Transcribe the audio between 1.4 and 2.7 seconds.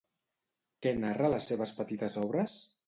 seves petites obres?